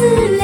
[0.00, 0.39] 自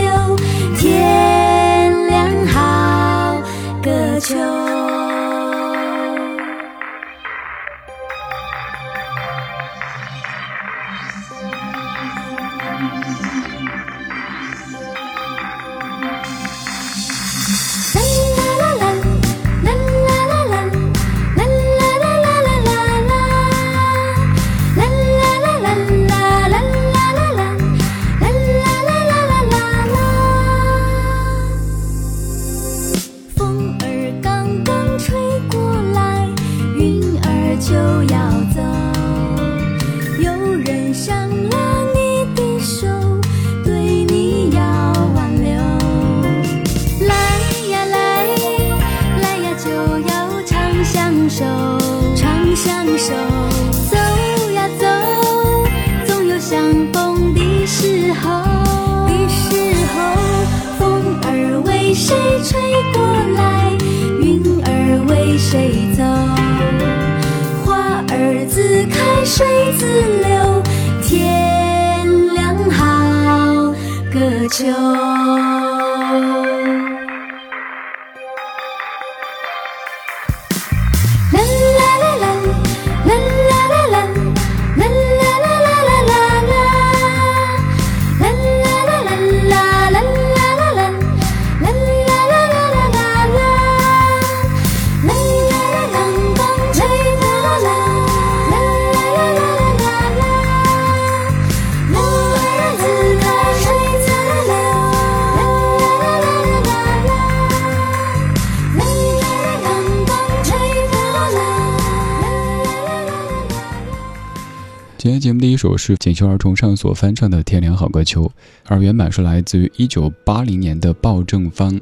[115.07, 118.25] 今天节目第一首是锦绣儿童上所翻唱的《天凉好个秋》，
[118.65, 121.81] 而原版是来自于一九八零年的鲍正芳。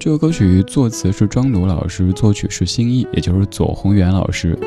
[0.00, 4.58] 这首歌曲作词是庄奴老师，作曲是新意，也就是左宏元老师。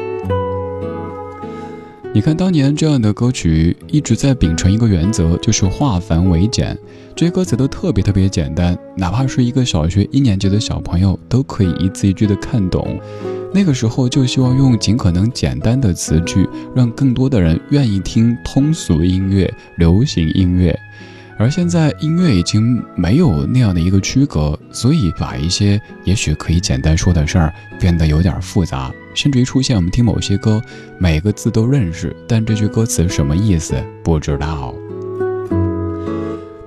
[2.11, 6.75] 你看，当年这样的歌曲一直在秉承一个原则，就是化繁为简。
[7.15, 12.99] 这些歌词都特别特别简单，哪怕是一个小学一年级的小朋友都可以一字一句的看懂。
[13.53, 20.75] 那个时候就希望用尽可能简单的词句，让更多的人愿意听通俗音乐、流行音乐。
[21.39, 30.61] 而现在音乐已经没有那样的一个区隔，所以把一些也许可以简单说的事儿变得有点复杂，甚至于出现我们听某些歌，
[30.97, 33.73] 每个字都认识，但这句歌词什么意思
[34.03, 34.75] 不知道。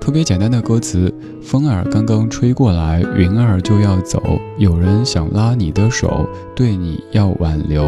[0.01, 1.13] 特别简单的歌词，
[1.43, 4.41] 风儿刚刚吹过来，云儿就要走。
[4.57, 7.85] 有人想拉你的手，对你要挽留。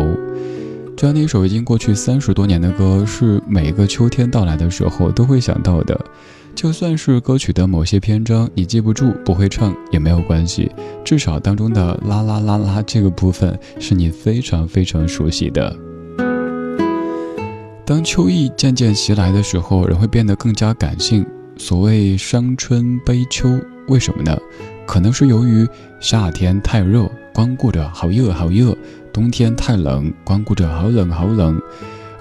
[0.95, 5.99] 这样的一首已经过去三十多年的歌，是每个秋天到来的时候都会想到的。
[6.55, 10.71] 就算是歌曲的某些篇章你记不住、不会唱也没有关系，
[11.03, 15.75] 至少当中的啦啦啦啦这个部分是你非常非常熟悉的。
[17.85, 21.25] 当秋意渐渐袭来的时候，人会变得更加感性。
[21.57, 23.59] 所谓伤春悲秋，
[23.89, 24.35] 为什么呢？
[24.87, 25.67] 可能是由于
[25.99, 28.73] 夏天太热，光顾着好热好热；
[29.13, 31.61] 冬天太冷，光顾着好冷好冷。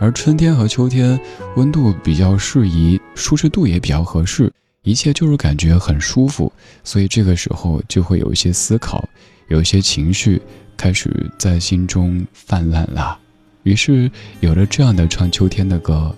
[0.00, 1.18] 而春天和秋天
[1.56, 4.52] 温度比较适宜，舒适度也比较合适，
[4.82, 6.52] 一切就是感觉很舒服。
[6.82, 9.08] 所以这个时候就会有一些思考，
[9.48, 10.40] 有一些情绪
[10.76, 13.18] 开始在心中泛滥了。
[13.62, 14.10] 于是
[14.40, 16.14] 有了这样的唱秋天的歌，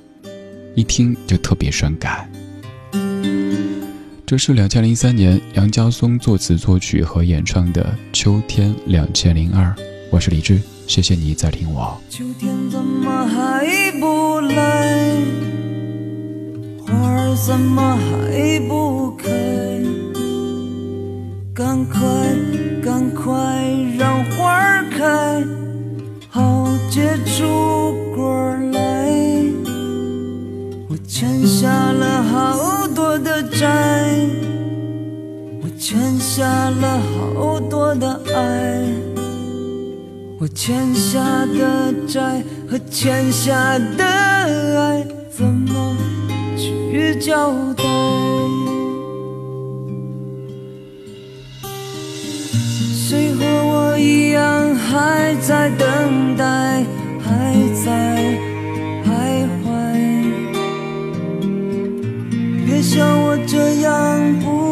[0.75, 2.29] 一听就特别伤感。
[4.27, 9.67] 这是两千零三年杨家松作词作曲和演唱的《秋天两千零二》，
[10.11, 12.01] 我是李志，谢谢你在听我。
[12.09, 13.67] 秋天怎么还
[14.01, 15.17] 不来？
[16.87, 19.29] 花儿怎么还不开？
[21.53, 22.01] 赶快
[22.83, 23.35] 赶快
[23.99, 25.45] 让花儿开，
[26.29, 29.11] 好结出果来。
[30.89, 34.15] 我欠下了好多的债。
[35.63, 38.85] 我欠下了好多的爱，
[40.47, 42.41] 我欠下的债
[42.71, 45.97] 和欠下的爱怎么
[46.57, 47.83] 去交代？
[52.95, 56.85] 谁和我一样还在等待
[57.21, 57.53] 还
[57.85, 58.39] 在
[59.05, 59.67] 徘徊。
[62.65, 64.66] 别像我这样不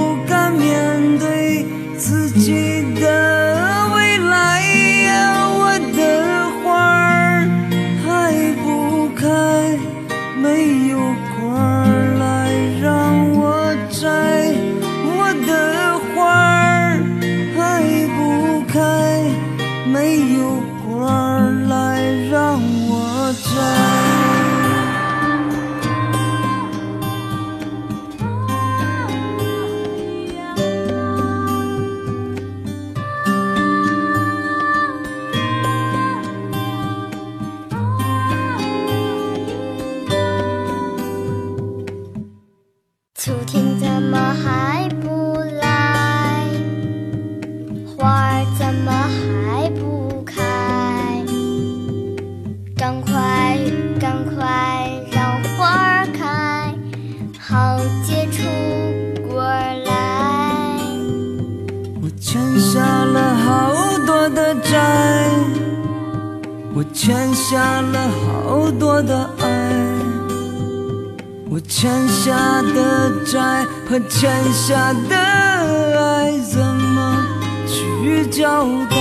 [74.66, 77.22] 下的爱怎么
[77.66, 78.96] 去交代？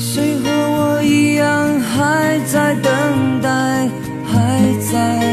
[0.00, 2.90] 谁和我一样还在等
[3.42, 3.86] 待，
[4.32, 4.32] 还
[4.90, 5.25] 在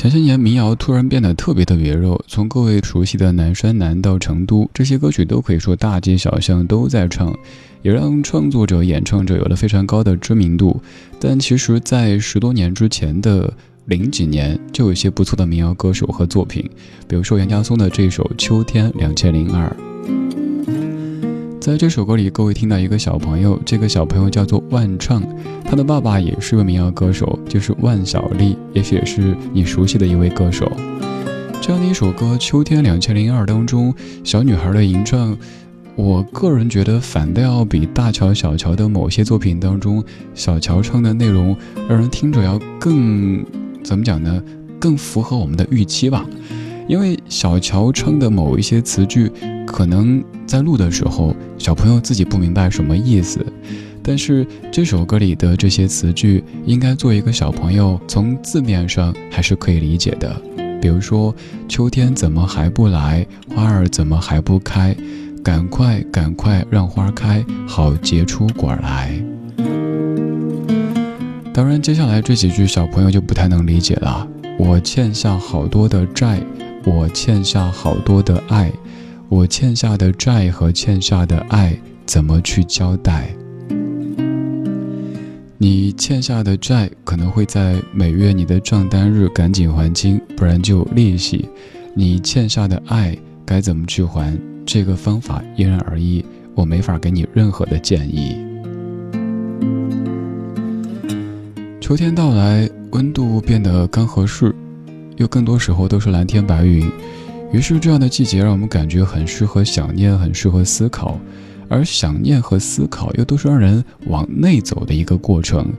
[0.00, 7.36] 前些年民谣突然变得特别特别热，从各位熟悉的南山南到成都，这些歌曲都可以说大街小巷都在唱，
[7.82, 10.80] 也让创作者、演唱者有了非常高的知名度。
[11.20, 13.52] 但其实，在十多年之前的
[13.84, 16.66] 零几年，就有一些不错的民谣歌手和作品，
[17.06, 19.68] 比如说杨家松的这首《秋天两千零二》。
[21.60, 25.22] 在这首歌里，各位听到一个小朋友，这个小朋友叫做万畅，
[25.62, 30.72] 他的爸爸也是位民谣歌手，就是万晓利，也许也是你熟悉的一位歌手。
[31.60, 35.36] 这样的一首歌《秋天两千零二》当中，小女孩的吟唱，
[35.96, 40.02] 我个人觉得反倒要比大乔、小乔的某些作品当中，
[40.34, 41.54] 小乔唱的内容
[41.86, 43.44] 让人听着要更
[43.84, 44.42] 怎么讲呢？
[44.78, 46.24] 更符合我们的预期吧。
[46.88, 49.30] 因为小乔唱的某一些词句，
[49.70, 53.44] 可能在录的时候，小朋友自己不明白什么意思，
[54.02, 60.34] 但是这首歌里的这些词句，应该做一个小朋友从字面上还是可以理解的。
[60.80, 61.34] 比如说，
[61.68, 63.26] 秋天怎么还不来？
[63.54, 64.94] 花儿怎么还不开？
[65.42, 69.22] 赶快赶快让花开，好结出果来。
[71.52, 74.26] 当然，接下来这几句小朋友就不太能理解了。
[74.58, 76.40] 我欠下好多的债，
[76.84, 78.70] 我欠下好多的爱，
[79.30, 83.28] 我欠下的债和欠下的爱怎么去交代？
[85.56, 91.48] 你欠下的债可能会在每月你的账单日赶紧还清，不然就利息。
[91.94, 94.36] 你欠下的爱该怎么去还？
[94.66, 96.24] 这个方法因人而异，
[96.56, 98.36] 我没法给你任何的建议。
[101.80, 104.52] 秋天到来，温度变得刚合适，
[105.18, 106.90] 又更多时候都是蓝天白云。
[107.52, 111.18] 于是，这样的季节让我们感觉很适合想念，很适合思考。
[111.68, 115.72] 而想念和思考又都是让人往内走的一个过程，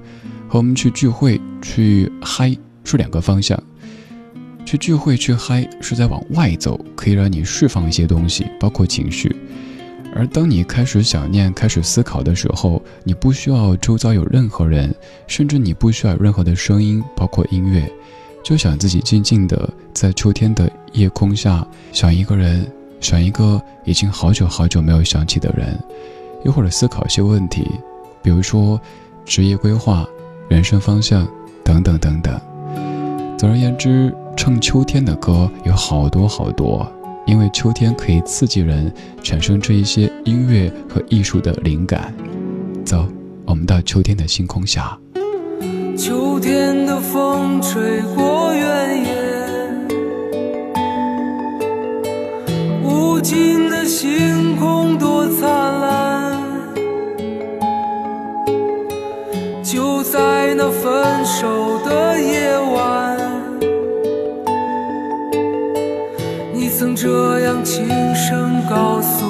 [0.47, 3.61] 和我们去聚会、去嗨是两个方向。
[4.65, 9.35] 去聚会、去嗨是在往外走，可以让你释放一些东西，包括情绪。
[10.13, 14.93] 而当你开始想念、开始思考的时候，你不需要周遭有任何人，
[15.27, 17.89] 甚至你不需要任何的声音，包括音乐，
[18.43, 22.65] 就想自己静静的在秋天的夜空下想一个人。
[22.99, 25.75] 想一个已经好久好久没有想起的人，
[26.45, 27.67] 又或者思考一些问题，
[28.21, 28.79] 比如说
[29.25, 30.05] 职业规划、
[30.47, 31.27] 人生方向
[31.63, 32.39] 等等等等。
[33.39, 36.87] 总而言之，唱秋天的歌有好多好多，
[37.25, 38.93] 因为秋天可以刺激人
[39.23, 42.13] 产生这一些音乐和艺术的灵感。
[42.85, 43.07] 走，
[43.47, 44.95] 我们到秋天的星空下。
[45.97, 49.20] 秋天的风吹过原野。
[53.91, 55.49] 星空多灿
[55.81, 56.41] 烂，
[59.61, 63.19] 就在那分手的夜晚，
[66.53, 69.20] 你曾这样轻声告诉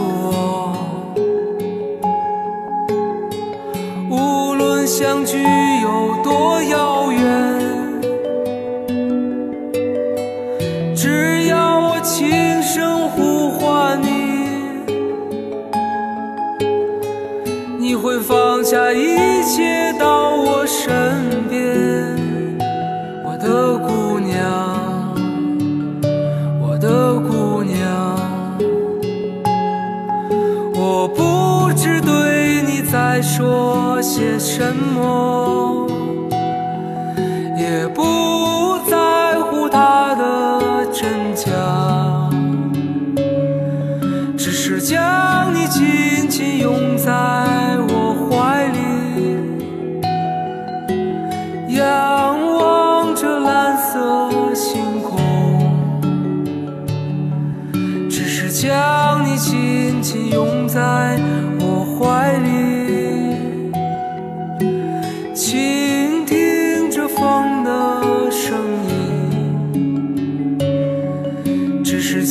[34.44, 35.41] 沉默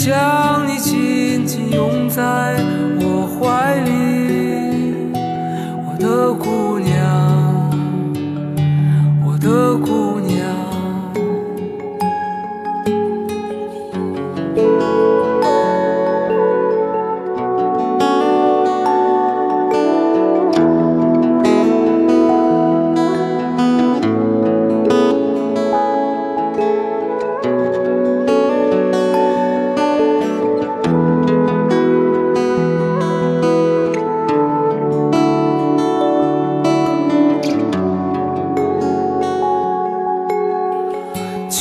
[0.01, 0.09] 只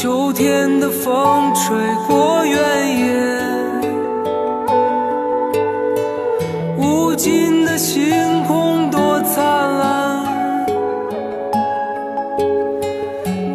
[0.01, 1.75] 秋天的风吹
[2.07, 2.55] 过原
[2.99, 3.03] 野，
[6.77, 10.25] 无尽的星空多灿烂。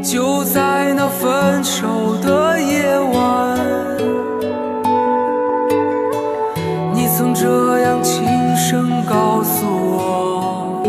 [0.03, 3.59] 就在那分手的夜晚，
[6.93, 8.23] 你曾这样轻
[8.55, 9.65] 声告诉
[9.97, 10.83] 我。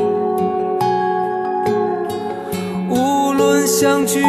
[2.90, 4.22] 无论相聚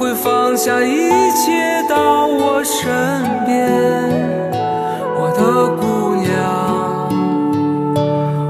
[0.00, 2.88] 会放下一切到我身
[3.44, 3.70] 边，
[5.14, 6.32] 我的姑娘，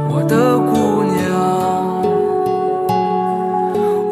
[0.08, 1.18] 我的姑娘。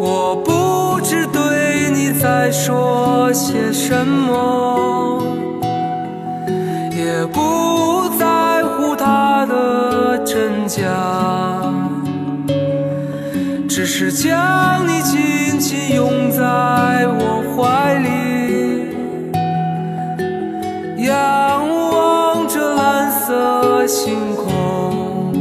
[0.00, 5.22] 我不知对你在说些什么，
[6.90, 10.82] 也不在乎它的真假，
[13.78, 16.42] 只是将你紧紧拥在
[17.06, 18.08] 我怀里，
[21.06, 25.32] 仰望着蓝色星空。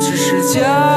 [0.00, 0.89] 只是将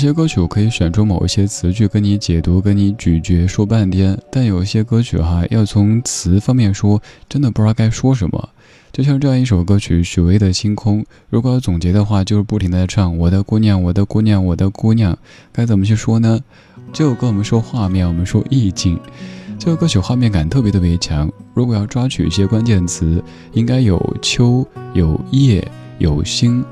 [0.00, 8.48] 些歌曲我可以选出某一些词句跟你解读，跟你咀嚼说半天，但有一些歌曲哈，要从词方面说，真的不知道该说什么。
[8.92, 15.16] 就像这样一首歌曲，许巍的《星空》，如果要总结的话，就是不停的唱“我的姑娘，我的姑娘，我的姑娘”，
[15.52, 16.40] 该怎么去说呢？
[16.94, 18.98] 这首歌我们说画面，我们说意境。
[19.58, 25.66] 这个歌曲画面感特别特别强，如果要抓取一些关键词，应该有秋、有叶、
[25.98, 26.64] 有星，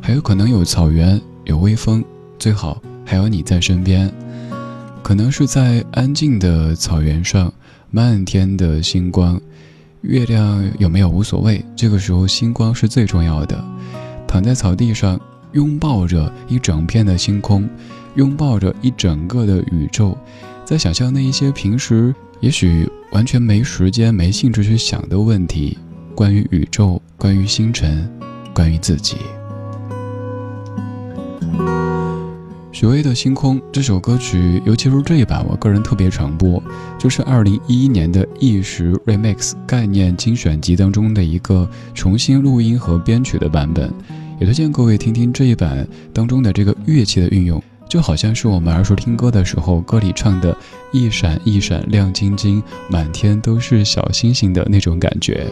[0.00, 2.04] 还有可能有草原、有微风。
[2.46, 4.08] 最好还有你在身边，
[5.02, 7.52] 可能是在安静的草原上，
[7.90, 9.40] 漫天的星光，
[10.02, 13.64] 月亮有没有无所谓，这个时候星光是最重要的。
[14.28, 15.20] 躺在草地上，
[15.54, 17.68] 拥抱着一整片的星空，
[18.14, 20.16] 拥抱着一整个的宇宙，
[20.64, 25.76] 在想象那一些平时也许完全没时间、没兴致去想的问题，
[26.14, 28.08] 关于宇宙，关于星辰，
[28.54, 29.16] 关于自己。
[32.78, 36.62] 许巍的《星空》这首歌曲，尤其是这一版，我个人特别常播，
[36.98, 43.90] 就是二零一一年的一时 Remix 概念精选集当中的一个重新录音和编曲的版本，
[44.38, 47.62] 也推荐各位听听这一版当中的这个乐器的运用。
[47.88, 50.54] 就好像是我们儿时听歌的时候，歌里唱的
[50.92, 55.46] “一闪一闪亮晶晶，满天都是小星星”的那种感觉。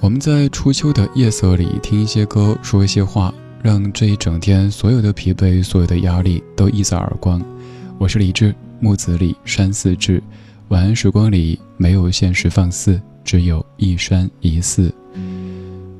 [0.00, 3.34] 我们在初秋的夜色里听一些歌，说一些话，
[3.66, 7.42] 让这一整天所有的疲惫、所有的压力都一扫而光。
[7.98, 10.22] 我是李志，木子李，山寺志。
[10.68, 14.94] 晚安时光里没有现实放肆，只有一山一寺。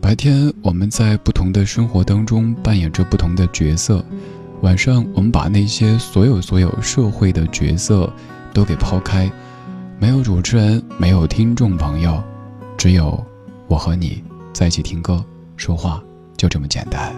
[0.01, 4.05] 白天我们在不同的生活当中扮演着不同的角色，
[4.61, 8.09] 晚上我们把那些所有所有社会的角色
[8.55, 9.29] 都给抛开，
[9.99, 12.23] 没有主持人，没有听众朋友，
[12.79, 13.21] 只有
[13.67, 15.25] 我和你在一起听歌
[15.57, 16.01] 说话，
[16.37, 17.13] 就这么简单。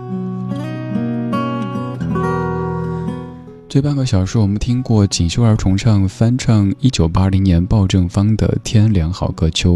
[3.68, 9.74] 这半个小时我们听过锦绣儿重唱翻唱一九八零年鲍正芳的《天凉好个秋》。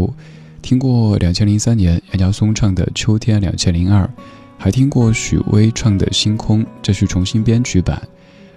[0.63, 4.03] 听过两千零三年杨家松唱的《秋天两千零二》，
[4.57, 8.01] 还听过许巍唱的《星空》，这是重新编曲版。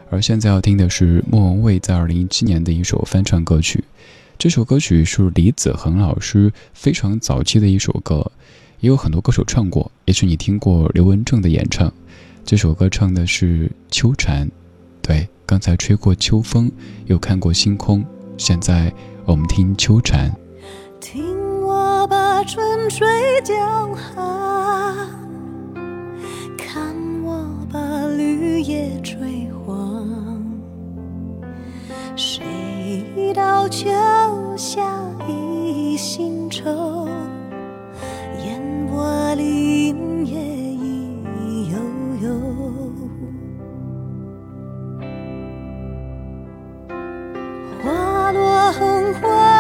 [0.09, 3.85] 而现在要听的是莫文蔚在二零一七年的一首翻唱歌曲。
[4.39, 8.33] 这首歌曲是李子恒老师非常早期的一首歌，
[8.81, 11.93] 也有很多歌手唱过，也许你听过刘文正的演唱。
[12.43, 14.49] 这首歌唱的是秋蝉，
[15.07, 16.69] 对，刚才吹过秋风，
[17.05, 18.05] 又看过星空，
[18.37, 18.93] 现在
[19.25, 20.35] 我们听秋蝉。
[21.01, 21.23] 听
[21.63, 21.87] 我。
[22.09, 23.05] 把春水
[23.43, 24.95] 江寒，
[26.57, 30.07] 看我把绿叶吹黄。
[32.15, 33.91] 谁道秋
[34.57, 34.81] 下
[35.29, 37.09] 一心愁？
[38.45, 39.86] 烟波里
[49.23, 49.56] 花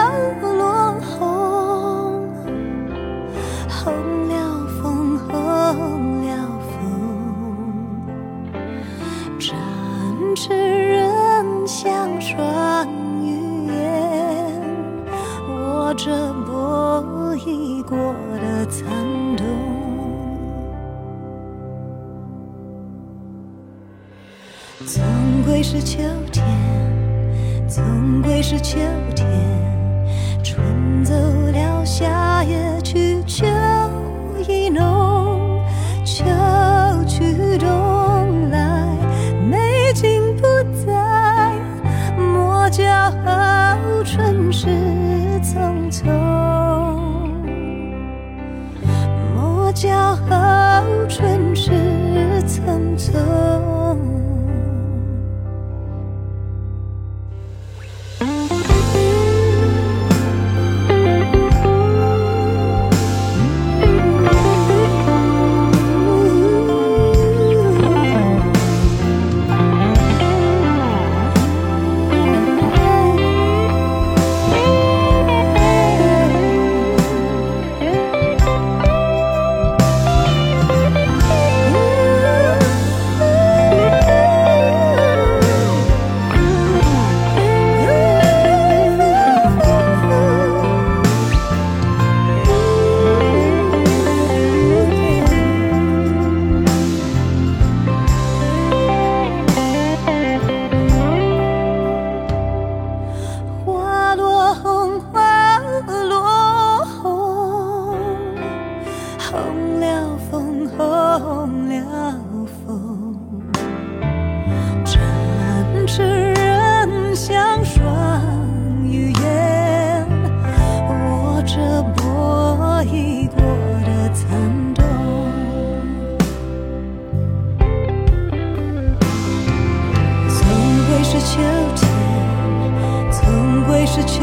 [131.26, 131.42] 秋
[131.74, 134.22] 天总归是秋